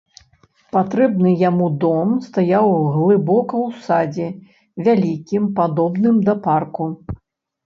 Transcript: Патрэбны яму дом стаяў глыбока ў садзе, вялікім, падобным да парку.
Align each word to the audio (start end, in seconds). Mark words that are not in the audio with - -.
Патрэбны 0.75 1.33
яму 1.49 1.67
дом 1.83 2.13
стаяў 2.27 2.67
глыбока 2.95 3.55
ў 3.65 3.67
садзе, 3.89 4.27
вялікім, 4.89 5.43
падобным 5.61 6.15
да 6.31 6.37
парку. 6.49 6.83